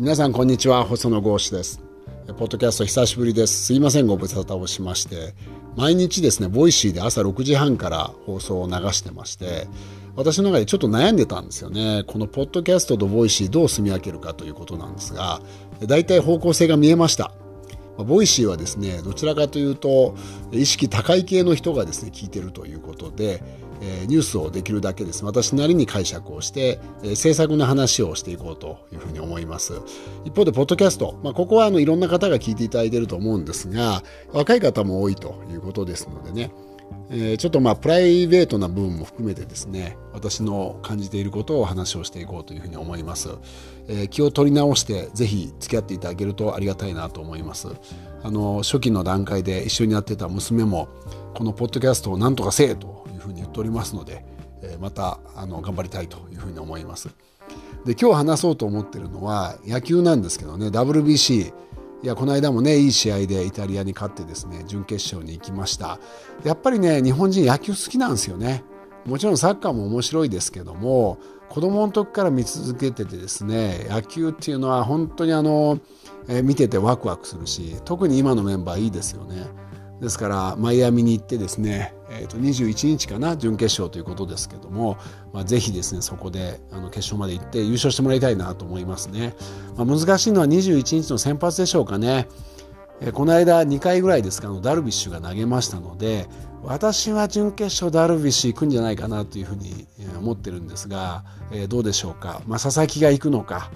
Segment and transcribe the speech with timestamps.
[0.00, 0.86] 皆さんこんにちは。
[0.86, 1.78] 細野豪志です。
[2.38, 3.66] ポッドキャスト久しぶりです。
[3.66, 5.34] すいませんご無沙汰をしまして。
[5.76, 9.68] 毎日ですね Voicyで朝6時半から放送を流してまして
[10.16, 12.04] 私の中でちょっと悩んでたんですよね。
[12.06, 15.42] このポッドキャストと Voicyどう住み分けるかということなんですが
[15.86, 17.34] 大体方向性が見えました。
[17.98, 20.16] Voicyはですねどちらかというと
[20.50, 23.42] 意識高い系の人がですね聞いてるということで
[23.80, 25.24] えニュースをできるだけです。
[25.24, 29.74] 私なりに解釈をして、え政策の話をしていこうというふうに思います。
[30.24, 34.02] 一方でポッドキャスト、まあ、ここはあのいろんな方が聞いていただいていると思うんですが
[34.32, 36.50] 若い方も多いということですのでね。
[37.12, 43.30] えー、ちょっとまあプライベートな部分も含めてですね私の感じていることを話をしていこうというふうに思います、
[43.88, 47.68] えー、気を取り直してぜひ付き合っていただけるとありがたいなと思います。
[48.22, 50.88] あの初期の段階で一緒にやってた娘も
[51.34, 54.24] このポッドキャストを何とかせえというふうに言っておりますので、
[54.62, 57.08] えまたあの頑張りたいというふうに思います。
[57.84, 61.52] で今日話そうと思ってるのは野球なんですけどね WBC
[62.02, 65.98] いやこの間もねいい試合でイタリアに勝ってですね準決勝に行きました。
[66.44, 68.64] やっぱりね日本人野球好きなんですよね。
[69.06, 75.80] もちろんサッカーも面白いですけども子供の時から見続けててですね野球っていうのは本当にあの、
[76.28, 79.46] え、見ててワクワクするし特に今のメンバーいいですよね。
[80.00, 84.96] ですからマイアミに行ってですね、えー、と21日かな準決勝ということですけども、
[85.34, 89.34] まあ、ぜひですねそこであの決勝まで行って優勝してもらいたいなと思いますね、
[89.76, 92.28] まあ、難しいのは21日の先発でしょうかね、
[93.00, 96.26] え、この間2回ぐらいですかのダルビッシュが投げましたので
[96.62, 99.86] 私は準決勝ダルビッシュ行くんじゃないかなというふうに
[100.18, 103.70] 思ってるんですが、え、どうでしょうか、まあ、佐々木が行くのか、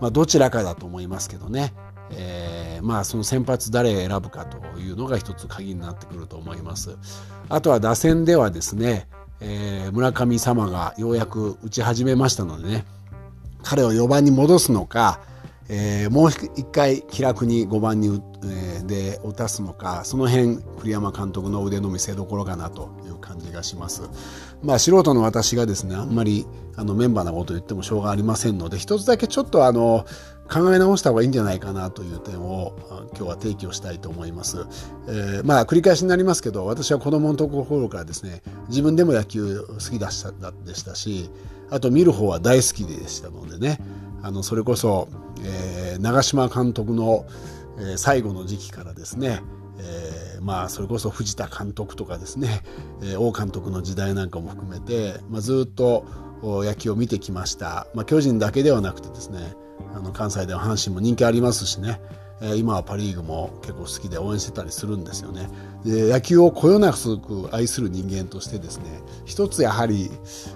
[0.00, 1.72] まあ、どちらかだと思いますけどね
[2.14, 6.96] えー、まあその先発誰選ぶかというのが一つ鍵になってくると思います。
[7.48, 9.08] あとは打線ではですね、
[9.40, 12.84] えー、村上様がようやく打ち始めましたのでね
[13.62, 15.20] 彼を4番に戻すのか、
[15.68, 18.22] えー、もう一回気楽に5番に、えー、
[18.86, 24.02] で打たすのかその辺栗山監督の腕の見せ所かなという感じがします。
[24.62, 30.06] まあ素人の私がですねあんまりあのメンバーなこと言ってもしょうがありませんので一つだけちょっとあの
[30.50, 32.76] 考え直した方がいいんじゃないかなという点を
[33.16, 34.66] 今日は提起をしたいと思います。
[35.08, 40.32] えー、まあ繰り返しになりますけど私は子供のところからですね自分でも野球好きでした
[40.64, 41.30] でしたし
[41.70, 43.78] あと見る方は大好きでしたのでね
[44.22, 45.08] あのそれこそ、
[45.42, 47.26] えー、長嶋監督の、
[47.82, 49.42] え、最後の時期からですね
[49.78, 52.62] えー、まあそれこそ藤田監督とかですね、
[53.02, 56.04] えー、王監督の時代なんかも含めて、まあ、ずっと
[56.42, 59.54] 野球を見てきました、まあ、巨人だけではなくてですね
[59.94, 62.00] あの関西では阪神も人気ありますしね、
[62.40, 65.48] えー、今はパ・リーグも結構好きで応援してたりするんですよね。
[65.84, 68.84] で野球をこよなく愛する人間としてですね
[69.24, 70.10] 一つやはり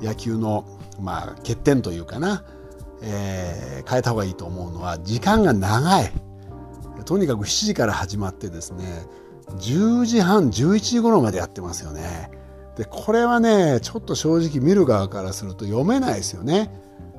[0.00, 0.64] 野球の、
[1.00, 2.44] まあ、欠点というかな、
[3.02, 6.27] え、変えた方がいいと思うのは時間が長い。
[7.08, 8.84] とにかく7時から始まってですね
[9.60, 12.30] 10時半11時頃までやってますよね。
[12.76, 16.70] でこれはねちょっと正直見る側からすると読めないですよね。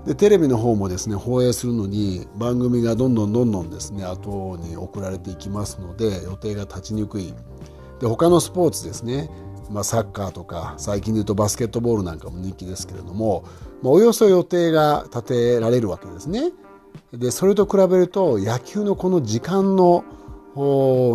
[0.05, 7.33] でテレビの方もですね放映するのに番組がどんどんどんどんですね後に送られていきますので予定が立ちにくい。
[7.99, 9.31] で他のスポーツですね、
[9.71, 13.43] まあ、サッカーとか最近で言うとバスケットボールなんかも人気ですけれども、
[13.81, 16.51] まあ、およそ予定が立てられるわけですね。
[17.13, 20.03] でそれと比べると野球のこの時間の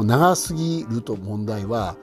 [0.05, 1.97] 長すぎると問題は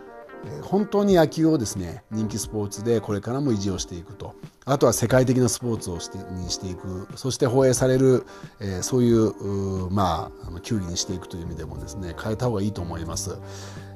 [0.64, 4.36] 本当に野球をですね人気スポーツでこれからも維持をしていくと。
[4.64, 7.08] あとは世界的なスポーツをしてにしていく。
[7.16, 8.26] そして放映される、
[8.60, 13.38] えー、そういうまあ球技にしていくという意味でもですね変えた方がいいと思います。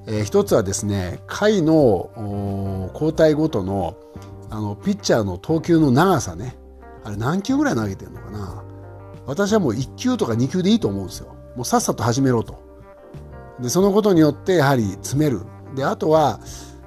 [0.08, 3.96] えー、一つはですね回の交代ごとの
[4.50, 6.56] あのピッチャーの投球の長さね。
[7.04, 8.64] あれ何球ぐらい投げてるのかな。
[9.28, 11.36] 私はもう1球とか2球でいいと思うんですよ。
[11.56, 12.64] もうさっさと始めろと。
[13.60, 15.42] でそのことによってやはり詰める。
[15.76, 16.40] であとは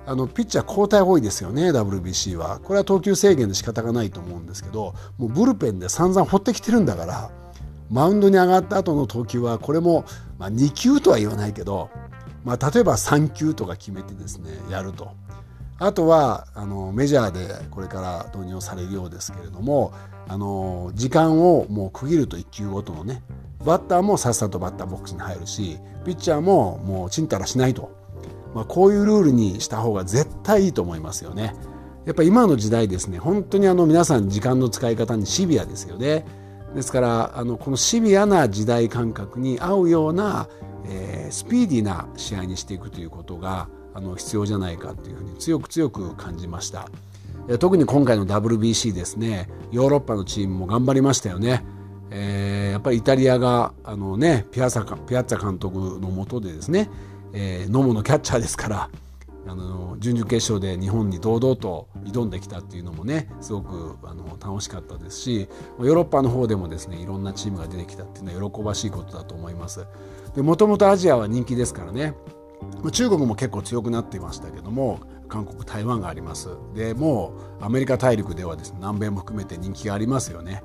[0.07, 2.61] あのピッチャー交代多いですよね WBC は。
[2.61, 7.31] これは投球制限で仕方がないと思うんですけどもうブルペンで散々放ってきてるんだから
[7.91, 10.05] マウンドに上がった後の投球はこれも、
[10.39, 11.91] まあ、2球とは言わないけど、
[12.45, 15.11] まあ、例えば3球とか決めてですねやると。
[15.79, 19.93] あとはあのメジャーでこれから導入されるようですけれども
[20.27, 23.23] あの時間をもう区切ると1球ごとのね
[23.65, 27.91] バッターもさっさとバッターボックスに入るしピッチャーももうちんたらしないと、
[28.55, 31.55] まあ、こういうルールにした方が絶対いいと思いますよね。
[32.07, 36.25] やっぱ今の時代ですね本当にあの皆さん時間の使い方にシビアですよね。
[36.75, 40.49] ですからあのこのシビアな時代感覚に合うような、
[40.87, 46.89] えー、スピーディーな試合にしていくということがあの必要じゃないかというふうに強く強く感じました。
[47.57, 51.65] 特に今回の WBC ですねヨーロッパのチームも頑張りましたよね、
[52.11, 56.91] えー、やっぱりイタリアがあの、ね、ピアッツァピアッツァ監督のもとでですね、
[57.33, 58.91] えー、野茂のキャッチャーですから
[59.47, 65.49] あの準々決勝で日本に堂々と挑んできたっていうのもねすごくあの楽しかったですし
[65.81, 69.87] ヨーロッパの方でもですねいろんなチームが出てきたっていうのは喜ばしいことだと思います
[70.35, 72.15] でもともとアジアは人気ですからね
[72.93, 80.63] 中国も結構強くなっていましたけども韓国台湾がありますでもうアメリカ大陸ではですね南米も含めて人気がありますよね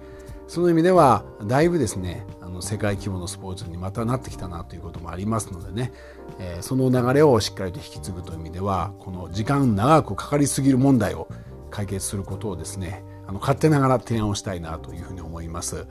[0.47, 5.91] その意味ではだいぶですねあの世界規模のスポーツにまたなってきたなということもありますのでね、
[6.39, 11.27] えー、その流れをしっかりと引き継ぐという意味ではこの時間長くかかりすぎる問題を
[11.71, 15.87] 解決することをですねあの勝手ながら提案をしたいなというふうに思います。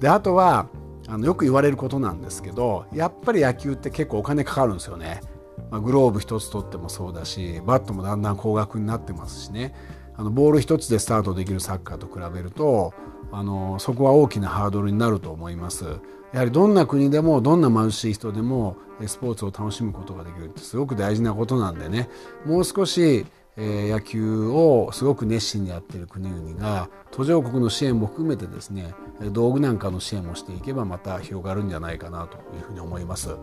[0.00, 0.68] であとは
[1.08, 5.20] あのよく言われることなんですけどやっぱり野球って結構お金かかるんですよね。
[5.70, 9.74] まあ、グローブ一つ取ってもそうだしバットもだんだん高額になってますしね。
[10.16, 12.94] あのボール一つでスタートできるサッカーと比べると
[13.32, 15.84] あのそこは大きなハードルになると思います。
[16.32, 18.76] やはりどんな国でもどんな貧しい人でも
[19.06, 22.08] スポーツを楽しむことができるってすごく大事なことなんでね。
[22.44, 23.26] もう少し
[23.56, 28.94] え野球をすごく熱心にやっている国々が途上国の支援も含めてですね
[29.32, 33.36] 道具なんかの支援をしていけばまた広がるんじゃないかなというふうに思います。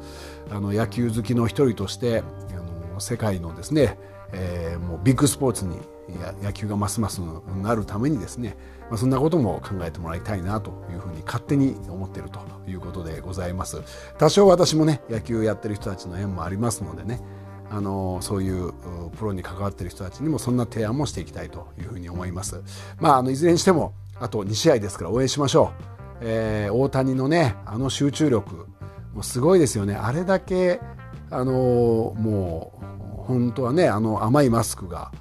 [0.50, 3.98] あの野球好きの一人としてあの世界のですね、
[4.34, 5.78] えー、もうビッグスポーツに
[6.42, 7.22] 野球がますます
[7.62, 8.58] なるためにですね、
[8.90, 13.82] まあ、そんなことも考えてもらいたいなというふうに勝手に思っているということでございます。
[14.18, 17.22] 多少私もね野球やってる人たちの縁もありますのでね
[17.74, 18.74] あのそういう
[19.18, 22.62] プロに関わっている人たちにもそんな提案もしていきたいというふうに思います。
[23.00, 25.92] まあ、あのいずれにしてもあと2試合ですから応援しましょう。
[26.22, 28.68] えー、大谷のねあの集中力
[29.14, 30.80] もうすごいですよねあれだけ
[31.30, 35.12] あのもう本当はねあの甘いマスクが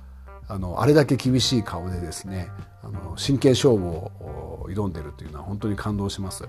[0.48, 2.48] あのあれだけ厳しい顔でですね
[2.82, 6.48] あの真剣勝負を挑んでるというのは本当に感動します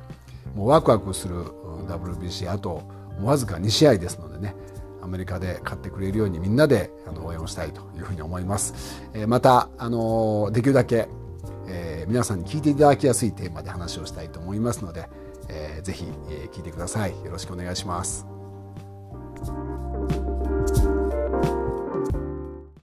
[0.55, 1.43] もうワクワクする
[1.87, 2.83] WBC あと
[3.21, 4.55] わずか2試合ですのでね
[5.01, 9.01] アメリカで買ってくれるようにみんなであの応援をしたいというふうに思います。
[9.13, 11.07] え、また、あのできるだけ、
[11.67, 15.09] え、皆さんに聞いていただきやすいテーマで話をしたいと思いますので、
[15.49, 17.11] えー、ぜひ、え、聞いてください。
[17.23, 18.40] よろしくお願いします。